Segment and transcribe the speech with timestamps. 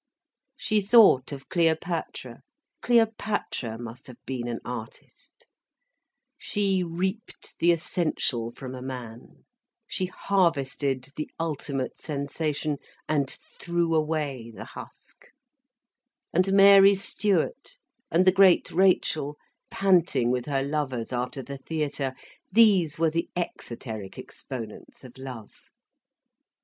[0.57, 5.45] She thought of Cleopatra—Cleopatra must have been an artist;
[6.39, 9.45] she reaped the essential from a man,
[9.87, 15.25] she harvested the ultimate sensation, and threw away the husk;
[16.33, 17.77] and Mary Stuart,
[18.09, 19.37] and the great Rachel,
[19.69, 22.15] panting with her lovers after the theatre,
[22.51, 25.53] these were the exoteric exponents of love.